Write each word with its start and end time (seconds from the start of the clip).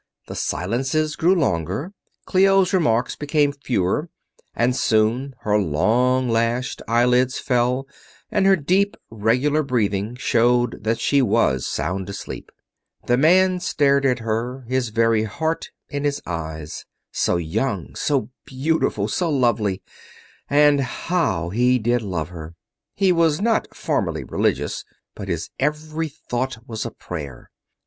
The 0.27 0.33
silences 0.33 1.15
grew 1.15 1.35
longer, 1.35 1.93
Clio's 2.25 2.73
remarks 2.73 3.15
became 3.15 3.51
fewer, 3.53 4.09
and 4.55 4.75
soon 4.75 5.35
her 5.41 5.59
long 5.59 6.27
lashed 6.27 6.81
eyelids 6.87 7.37
fell 7.37 7.87
and 8.31 8.47
her 8.47 8.55
deep, 8.55 8.97
regular 9.11 9.61
breathing 9.61 10.15
showed 10.15 10.83
that 10.83 10.97
she 10.97 11.21
was 11.21 11.67
sound 11.67 12.09
asleep. 12.09 12.51
The 13.05 13.15
man 13.15 13.59
stared 13.59 14.03
at 14.07 14.17
her, 14.17 14.61
his 14.61 14.89
very 14.89 15.25
heart 15.25 15.69
in 15.87 16.03
his 16.03 16.19
eyes. 16.25 16.83
So 17.11 17.37
young, 17.37 17.93
so 17.93 18.31
beautiful, 18.45 19.07
so 19.07 19.29
lovely 19.29 19.83
and 20.49 20.81
how 20.81 21.49
he 21.49 21.77
did 21.77 22.01
love 22.01 22.29
her! 22.29 22.55
He 22.95 23.11
was 23.11 23.39
not 23.39 23.67
formally 23.75 24.23
religious, 24.23 24.83
but 25.13 25.27
his 25.27 25.51
every 25.59 26.07
thought 26.09 26.57
was 26.67 26.87
a 26.87 26.89
prayer. 26.89 27.51